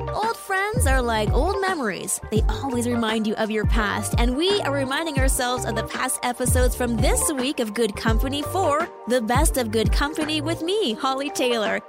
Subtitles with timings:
[0.00, 2.20] Old friends are like old memories.
[2.30, 6.18] They always remind you of your past, and we are reminding ourselves of the past
[6.22, 10.94] episodes from this week of Good Company for the best of Good Company with me,
[10.94, 11.80] Hollie Taylor.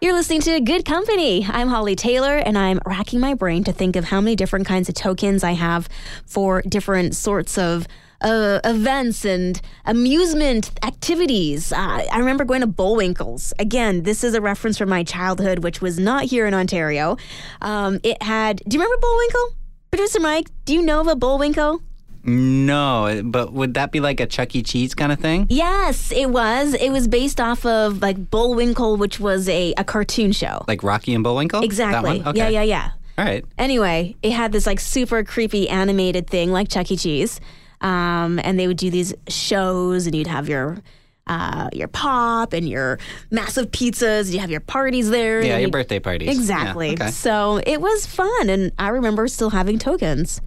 [0.00, 1.46] You're listening to Good Company.
[1.48, 4.88] I'm Hollie Taylor, and I'm racking my brain to think of how many different kinds
[4.88, 5.88] of tokens I have
[6.26, 7.86] for different sorts of
[8.24, 11.72] uh, events and amusement activities.
[11.72, 13.52] Uh, I remember going to Bullwinkles.
[13.58, 17.16] Again, this is a reference from my childhood, which was not here in Ontario.
[17.62, 18.62] Um, it had.
[18.66, 19.56] Do you remember Bullwinkle?
[19.90, 21.80] Producer Mike, do you know of a Bullwinkle?
[22.24, 24.62] No, but would that be like a Chuck E.
[24.62, 25.46] Cheese kind of thing?
[25.50, 26.72] Yes, it was.
[26.74, 30.64] It was based off of like Bullwinkle, which was a, a cartoon show.
[30.66, 31.62] Like Rocky and Bullwinkle?
[31.62, 32.22] Exactly.
[32.24, 32.38] Okay.
[32.38, 32.90] Yeah, yeah, yeah.
[33.18, 33.44] All right.
[33.58, 36.96] Anyway, it had this like super creepy animated thing like Chuck E.
[36.96, 37.40] Cheese.
[37.84, 40.78] Um, and they would do these shows and you'd have your
[41.26, 42.98] uh, your pop and your
[43.30, 44.32] massive pizzas.
[44.32, 45.42] You have your parties there.
[45.42, 46.28] Yeah, your birthday parties.
[46.28, 46.88] Exactly.
[46.88, 47.10] Yeah, okay.
[47.10, 50.40] So it was fun, and I remember still having tokens.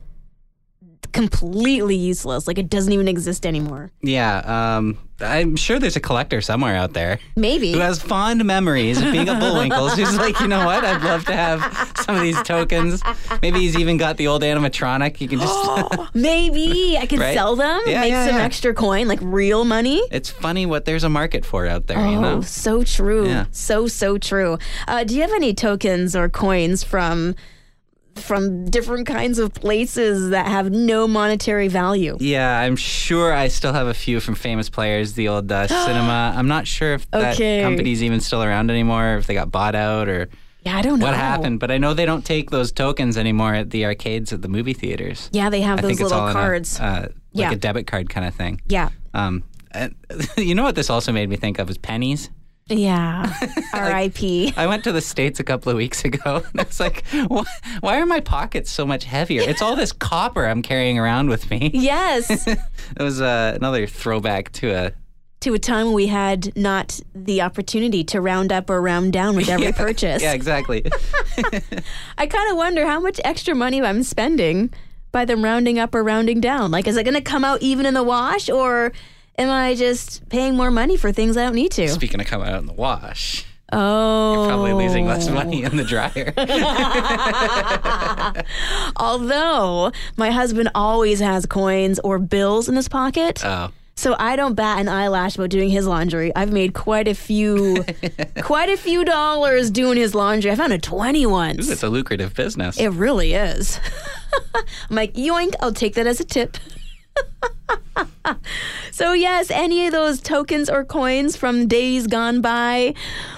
[1.17, 2.47] Completely useless.
[2.47, 3.89] Like it doesn't even exist anymore.
[4.01, 7.71] Yeah, um, I'm sure there's a collector somewhere out there Maybe.
[7.71, 9.89] who has fond memories of being a Bullwinkle.
[9.89, 10.85] Who's like, you know what?
[10.85, 11.59] I'd love to have
[12.05, 13.01] some of these tokens.
[13.41, 15.19] Maybe he's even got the old animatronic.
[15.19, 15.99] You can just.
[16.13, 17.33] Maybe I could Right?
[17.33, 18.43] sell them, Yeah, make yeah, some yeah.
[18.43, 20.01] extra coin, like real money.
[20.11, 21.97] it's funny what there's a market for out there.
[21.97, 22.41] you Oh, know.
[22.41, 23.27] so true.
[23.27, 23.45] Yeah.
[23.51, 24.59] So so true.
[24.87, 27.33] Uh, do you have any tokens or coins from
[28.19, 32.17] from different kinds of places that have no monetary value?
[32.19, 36.33] Yeah, I'm sure I still have a few from famous players, the old uh, cinema.
[36.35, 37.61] I'm not sure if that Okay.
[37.61, 40.29] company's even still around anymore, if they got bought out or
[40.63, 41.59] Yeah, I don't know what happened.
[41.59, 44.73] But I know they don't take those tokens anymore at the arcades at the movie
[44.73, 45.29] theaters.
[45.31, 46.79] Yeah, they have I those little cards.
[46.79, 47.51] a, uh, like Yeah.
[47.51, 48.61] a debit card kind of thing.
[48.67, 48.89] yeah.
[49.13, 49.95] Um, and
[50.37, 52.29] you know what this also made me think of is pennies.
[52.69, 53.33] Yeah.
[53.73, 54.53] R.I.P.
[54.57, 57.43] I went to the States a couple of weeks ago and it's like, why,
[57.79, 59.41] why are my pockets so much heavier?
[59.43, 61.71] It's all this copper I'm carrying around with me.
[61.87, 62.47] Yes.
[62.47, 62.59] It
[62.99, 64.91] was uh, another throwback to a
[65.41, 69.35] to a time when we had not the opportunity to round up or round down
[69.35, 70.21] with every purchase.
[70.21, 70.83] Yeah, exactly.
[72.17, 74.73] I kind of wonder how much extra money I'm spending
[75.11, 76.71] by them rounding up or rounding down.
[76.71, 78.91] Like, is it going to come out even in the wash, or
[79.37, 81.87] am I just paying more money for things I don't need to?
[81.89, 84.77] Speaking of coming out in the wash, Oh, You're probably oh.
[84.77, 86.33] losing less money in the dryer.
[88.95, 93.43] Although my husband always has coins or bills in his pocket.
[93.43, 96.33] oh, So I don't bat an eyelash about doing his laundry.
[96.33, 97.83] I've made quite a few,
[98.41, 100.49] quite a few dollars doing his laundry.
[100.49, 101.69] I found a twenty once.
[101.69, 102.79] it's a lucrative business.
[102.79, 103.81] It really is.
[104.89, 106.55] I'm like, yoink, I'll take that as a tip.
[108.91, 112.93] so, yes, any of those tokens or coins from days gone by,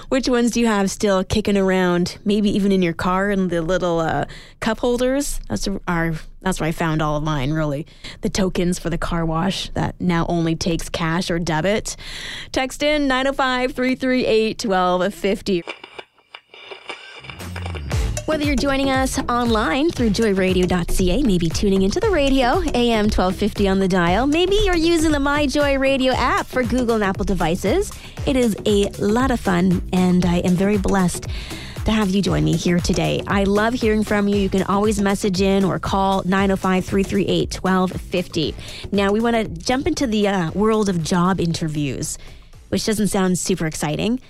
[0.08, 2.18] which ones do you have still kicking around?
[2.24, 4.26] Maybe even in your car in the little uh,
[4.60, 5.40] cup holders?
[5.48, 7.86] That's, our, that's where I found all of mine, really.
[8.20, 11.96] The tokens for the car wash that now only takes cash or debit.
[12.52, 15.64] Text in 905 338 1250.
[18.30, 23.80] Whether you're joining us online through joyradio.ca, maybe tuning into the radio, AM 1250 on
[23.80, 27.90] the dial, maybe you're using the My Joy Radio app for Google and Apple devices.
[28.28, 31.26] It is a lot of fun, and I am very blessed
[31.86, 33.20] to have you join me here today.
[33.26, 34.36] I love hearing from you.
[34.36, 38.54] You can always message in or call 905 338 1250.
[38.92, 42.16] Now, we want to jump into the uh, world of job interviews,
[42.68, 44.20] which doesn't sound super exciting.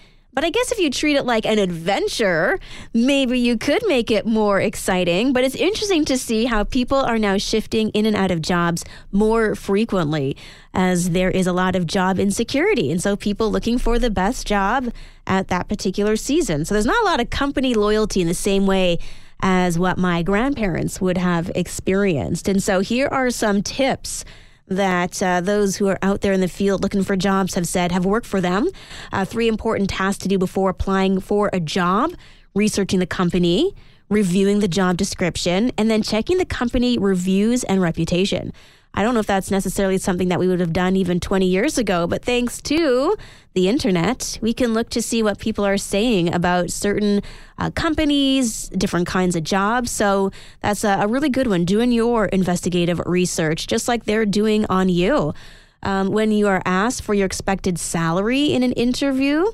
[0.41, 2.59] But I guess if you treat it like an adventure,
[2.95, 5.35] maybe you could make it more exciting.
[5.35, 8.83] But it's interesting to see how people are now shifting in and out of jobs
[9.13, 10.39] more frequently
[10.73, 12.91] as there is a lot of job insecurity.
[12.91, 14.91] And so people looking for the best job
[15.27, 16.65] at that particular season.
[16.65, 18.99] So there's not a lot of company loyalty in the same way
[19.43, 22.49] as what my grandparents would have experienced.
[22.49, 24.25] And so here are some tips
[24.71, 27.93] that uh, those who are out there in the field looking for jobs have said
[27.93, 28.69] have worked for them.
[29.13, 32.13] Uh, three important tasks to do before applying for a job
[32.55, 33.75] researching the company,
[34.09, 38.53] reviewing the job description, and then checking the company reviews and reputation.
[38.93, 41.79] I don't know if that's necessarily something that we would have done even 20 years
[41.79, 43.17] ago, but thanks to
[43.55, 47.23] the internet, we can look to see what people are saying about certain
[47.59, 49.91] uh, companies, different kinds of jobs.
[49.91, 54.67] So that's a, a really good one, doing your investigative research, just like they're doing
[54.67, 55.35] on you.
[55.83, 59.47] Um, when you are asked for your expected salary in an interview,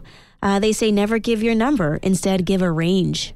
[0.43, 3.36] uh, they say never give your number, instead, give a range.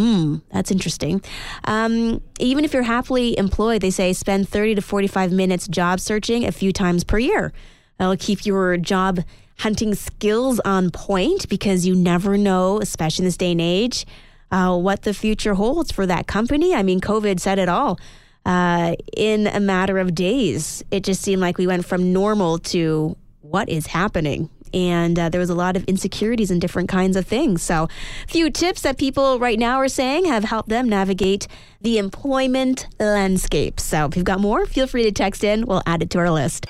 [0.00, 1.20] Hmm, that's interesting.
[1.64, 6.46] Um, even if you're happily employed, they say spend 30 to 45 minutes job searching
[6.46, 7.52] a few times per year.
[7.98, 9.20] That'll keep your job
[9.58, 14.06] hunting skills on point because you never know, especially in this day and age,
[14.50, 16.74] uh, what the future holds for that company.
[16.74, 18.00] I mean, COVID said it all.
[18.46, 23.18] Uh, in a matter of days, it just seemed like we went from normal to
[23.42, 27.26] what is happening and uh, there was a lot of insecurities and different kinds of
[27.26, 27.62] things.
[27.62, 27.88] So,
[28.24, 31.46] a few tips that people right now are saying have helped them navigate
[31.80, 33.80] the employment landscape.
[33.80, 35.66] So, if you've got more, feel free to text in.
[35.66, 36.66] We'll add it to our list.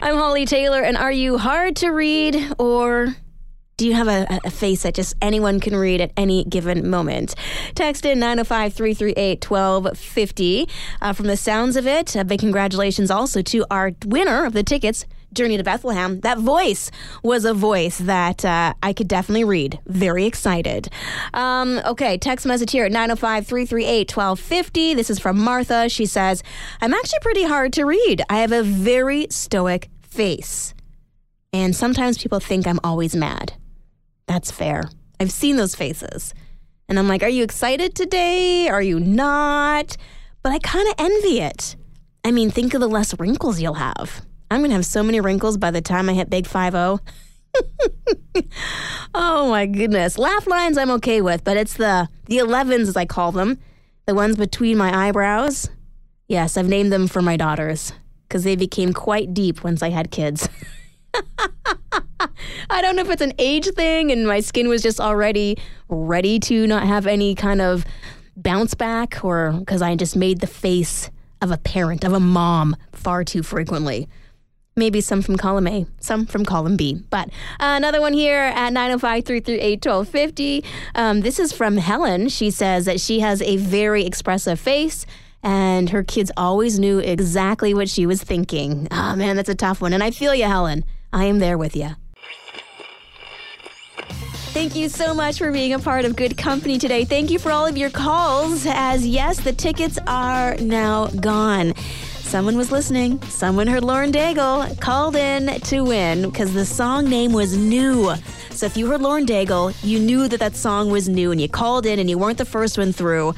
[0.00, 3.14] I'm Hollie Taylor, and are you hard to read or
[3.76, 7.34] do you have a, a, face that just anyone can read at any given moment?
[7.74, 10.68] Text in 905 338 1250.
[11.00, 14.62] Uh, from the sounds of it, a big congratulations also to our winner of the
[14.62, 16.90] tickets Journey to Bethlehem, that voice
[17.22, 19.80] was a voice that uh, I could definitely read.
[19.86, 20.88] Very excited.
[21.34, 24.94] Um, okay, text message here at 905 338 1250.
[24.94, 25.88] This is from Martha.
[25.88, 26.42] She says,
[26.80, 28.22] I'm actually pretty hard to read.
[28.28, 30.74] I have a very stoic face.
[31.52, 33.54] And sometimes people think I'm always mad.
[34.26, 34.84] That's fair.
[35.20, 36.34] I've seen those faces.
[36.88, 38.68] And I'm like, are you excited today?
[38.68, 39.96] Are you not?
[40.42, 41.76] But I kind of envy it.
[42.24, 44.24] I mean, think of the less wrinkles you'll have.
[44.52, 47.00] I'm going to have so many wrinkles by the time I hit big 5 0.
[49.14, 50.18] oh my goodness.
[50.18, 53.58] Laugh lines I'm okay with, but it's the the 11s as I call them,
[54.06, 55.70] the ones between my eyebrows.
[56.28, 57.92] Yes, I've named them for my daughters
[58.28, 60.48] because they became quite deep once I had kids.
[62.70, 65.58] I don't know if it's an age thing and my skin was just already
[65.88, 67.84] ready to not have any kind of
[68.36, 71.10] bounce back or because I just made the face
[71.42, 74.08] of a parent, of a mom far too frequently.
[74.74, 77.02] Maybe some from column A, some from column B.
[77.10, 77.28] But
[77.60, 80.64] uh, another one here at 905 338 1250.
[80.94, 82.28] Um, this is from Helen.
[82.28, 85.04] She says that she has a very expressive face
[85.42, 88.88] and her kids always knew exactly what she was thinking.
[88.90, 89.92] Oh, man, that's a tough one.
[89.92, 90.84] And I feel you, Helen.
[91.12, 91.90] I am there with you.
[94.52, 97.04] Thank you so much for being a part of Good Company today.
[97.04, 101.72] Thank you for all of your calls, as yes, the tickets are now gone.
[102.32, 103.20] Someone was listening.
[103.24, 108.14] Someone heard Lauren Daigle called in to win because the song name was new.
[108.48, 111.46] So if you heard Lauren Daigle, you knew that that song was new and you
[111.46, 113.34] called in and you weren't the first one through.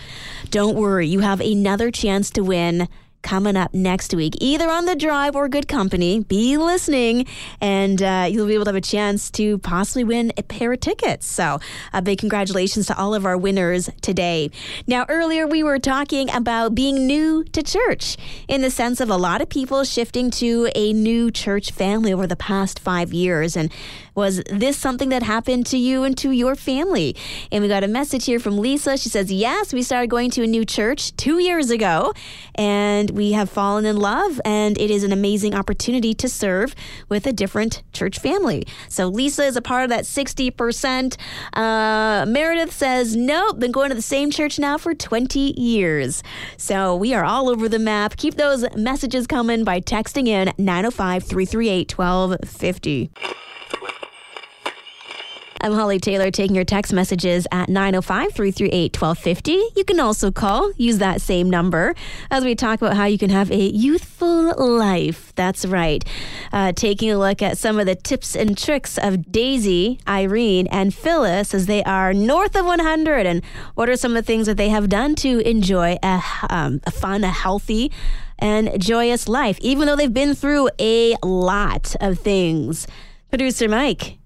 [0.50, 2.86] Don't worry, you have another chance to win
[3.24, 6.20] coming up next week, either on the drive or good company.
[6.20, 7.26] Be listening,
[7.60, 10.78] and uh, you'll be able to have a chance to possibly win a pair of
[10.78, 11.26] tickets.
[11.26, 11.58] So,
[11.92, 14.50] a big congratulations to all of our winners today.
[14.86, 18.16] Now, earlier we were talking about being new to church
[18.46, 22.26] in the sense of a lot of people shifting to a new church family over
[22.26, 23.56] the past five years.
[23.56, 23.72] And
[24.14, 27.16] was this something that happened to you and to your family?
[27.50, 28.96] And we got a message here from Lisa.
[28.96, 32.12] She says, Yes, we started going to a new church two years ago,
[32.54, 36.74] and we have fallen in love, and it is an amazing opportunity to serve
[37.08, 38.66] with a different church family.
[38.88, 41.16] So Lisa is a part of that 60%.
[41.52, 46.22] Uh, Meredith says, Nope, been going to the same church now for 20 years.
[46.56, 48.16] So we are all over the map.
[48.16, 53.10] Keep those messages coming by texting in 905 338 1250.
[55.64, 59.50] I'm Hollie Taylor taking your text messages at 905 338 1250.
[59.74, 61.94] You can also call, use that same number
[62.30, 65.32] as we talk about how you can have a youthful life.
[65.36, 66.04] That's right.
[66.52, 70.92] Uh, taking a look at some of the tips and tricks of Daisy, Irene, and
[70.92, 73.24] Phyllis as they are north of 100.
[73.24, 73.42] And
[73.74, 76.90] what are some of the things that they have done to enjoy a, um, a
[76.90, 77.90] fun, a healthy,
[78.38, 82.86] and joyous life, even though they've been through a lot of things?
[83.30, 84.18] Producer Mike.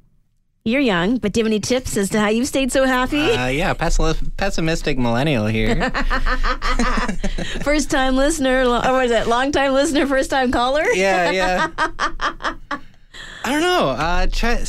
[0.68, 3.30] You're young, but do you have any tips as to how you've stayed so happy?
[3.30, 5.90] Uh, yeah, pessimistic millennial here.
[7.62, 10.84] first time listener, or was it long time listener, first time caller?
[10.92, 11.68] yeah, yeah.
[11.80, 13.88] I don't know.
[13.88, 14.62] Uh, try,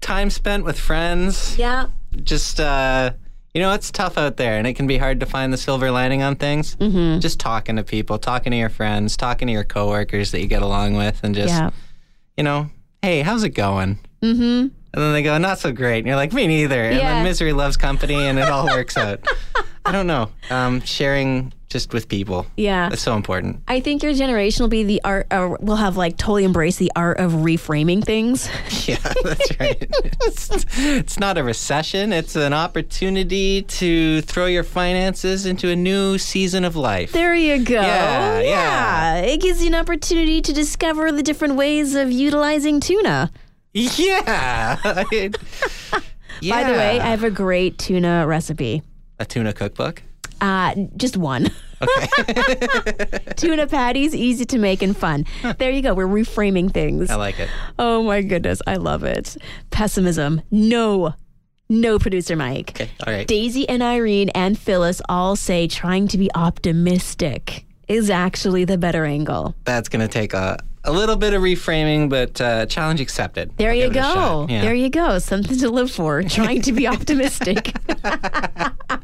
[0.00, 1.56] time spent with friends.
[1.56, 1.86] Yeah.
[2.24, 3.12] Just, uh,
[3.54, 5.92] you know, it's tough out there and it can be hard to find the silver
[5.92, 6.74] lining on things.
[6.74, 7.20] Mm-hmm.
[7.20, 10.62] Just talking to people, talking to your friends, talking to your coworkers that you get
[10.62, 11.70] along with, and just, yeah.
[12.36, 12.70] you know,
[13.02, 14.00] hey, how's it going?
[14.20, 14.74] Mm-hmm.
[14.94, 15.98] And then they go, not so great.
[15.98, 16.84] And you're like, me neither.
[16.84, 17.14] And Yeah.
[17.14, 19.20] then misery loves company and it all works out.
[19.84, 20.30] I don't know.
[20.50, 22.46] Um, sharing just with people.
[22.56, 22.88] Yeah.
[22.88, 23.60] That's so important.
[23.66, 26.92] I think your generation will be the art, or will have like totally embraced the
[26.94, 28.48] art of reframing things.
[28.86, 29.78] Yeah, that's right.
[30.26, 36.18] it's, it's not a recession, it's an opportunity to throw your finances into a new
[36.18, 37.12] season of life.
[37.12, 37.80] There you go.
[37.80, 39.16] Yeah, yeah.
[39.20, 43.30] It gives you an opportunity to discover the different ways of utilizing tuna.
[46.40, 46.52] Yeah.
[46.52, 48.82] By the way, I have a great tuna recipe.
[49.18, 50.02] a tuna cookbook.
[50.40, 51.50] Uh, just one.
[51.80, 53.08] Okay.
[53.36, 55.24] Tuna patties, easy to make and fun.
[55.58, 55.94] There you go.
[55.94, 57.08] We're reframing things.
[57.10, 57.48] I like it.
[57.78, 58.60] Oh my goodness.
[58.66, 59.36] I love it.
[59.70, 60.42] Pessimism.
[60.50, 61.14] No.
[61.68, 62.70] No, producer Mike.
[62.70, 62.90] Okay.
[63.06, 63.26] All right.
[63.26, 69.04] Daisy and Irene and Phyllis all say trying to be optimistic is actually the better
[69.04, 69.54] angle.
[69.64, 73.56] That's going to take a, a little bit of reframing, but uh, challenge accepted.
[73.56, 74.46] There I'll you give it a go.
[74.48, 74.60] Yeah.
[74.62, 75.18] There you go.
[75.18, 76.22] Something to live for.
[76.28, 77.74] Trying to be optimistic.
[78.04, 78.98] oh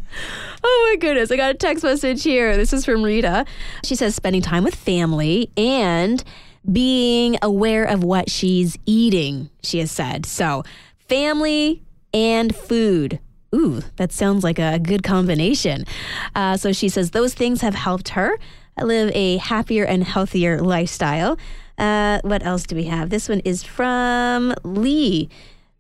[0.65, 1.31] my goodness.
[1.31, 2.57] I got a text message here.
[2.57, 3.47] This is from Rita.
[3.85, 6.23] She says spending time with family and
[6.71, 10.27] being aware of what she's eating, she has said.
[10.27, 10.63] So,
[11.09, 11.83] family
[12.13, 13.19] and food.
[13.55, 15.85] Ooh, that sounds like a good combination.
[16.35, 18.39] Uh, so she says those things have helped her
[18.77, 21.37] live a happier and healthier lifestyle.
[21.81, 23.09] Uh, what else do we have?
[23.09, 25.31] This one is from Lee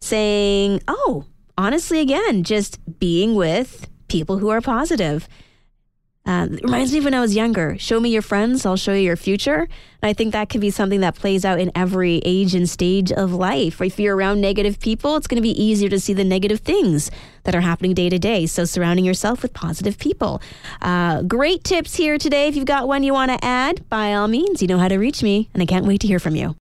[0.00, 1.26] saying, Oh,
[1.58, 5.28] honestly, again, just being with people who are positive.
[6.30, 7.76] Uh, it reminds me of when I was younger.
[7.76, 9.62] Show me your friends, I'll show you your future.
[10.00, 13.10] And I think that can be something that plays out in every age and stage
[13.10, 13.80] of life.
[13.80, 17.10] If you're around negative people, it's going to be easier to see the negative things
[17.42, 18.46] that are happening day to day.
[18.46, 20.40] So surrounding yourself with positive people.
[20.80, 22.46] Uh, great tips here today.
[22.46, 24.98] If you've got one you want to add, by all means, you know how to
[24.98, 26.54] reach me, and I can't wait to hear from you.